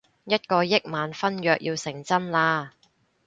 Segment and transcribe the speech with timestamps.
[0.25, 2.71] 一個億萬婚約要成真喇